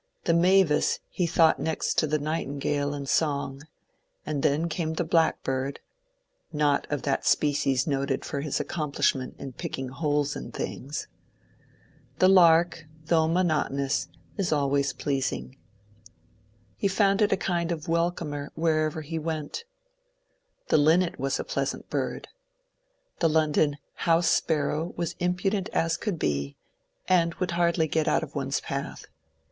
The 0.23 0.33
mavis 0.33 0.99
he 1.11 1.27
thought 1.27 1.59
next 1.59 1.99
to 1.99 2.07
the 2.07 2.17
nightingale 2.17 2.95
in 2.95 3.05
song, 3.05 3.67
and 4.25 4.41
then 4.41 4.67
came 4.67 4.95
the 4.95 5.03
blackbird 5.03 5.79
(^^not 6.51 6.91
of 6.91 7.03
that 7.03 7.23
species 7.23 7.85
noted 7.85 8.25
for 8.25 8.41
his 8.41 8.59
accomplishment 8.59 9.35
in 9.37 9.53
picking 9.53 9.89
holes 9.89 10.35
in 10.35 10.51
things"). 10.51 11.07
The 12.17 12.27
lark, 12.29 12.87
though 13.05 13.27
monotonous, 13.27 14.07
is 14.37 14.51
always 14.51 14.91
pleasing. 14.91 15.59
He 16.75 16.87
found 16.87 17.21
it 17.21 17.31
a 17.31 17.37
kind 17.37 17.71
of 17.71 17.87
welcomer 17.87 18.49
wherever 18.55 19.03
he 19.03 19.19
went. 19.19 19.65
The 20.69 20.79
linnet 20.79 21.19
was 21.19 21.39
a 21.39 21.43
pleasant 21.43 21.91
bird. 21.91 22.27
The 23.19 23.29
London 23.29 23.77
house 23.93 24.27
sparrow 24.29 24.95
was 24.97 25.15
impudent 25.19 25.69
as 25.73 25.95
could 25.95 26.17
be, 26.17 26.57
and 27.07 27.35
would 27.35 27.51
hardly 27.51 27.87
get 27.87 28.07
out 28.07 28.23
of 28.23 28.33
one*s 28.33 28.59
path. 28.61 29.05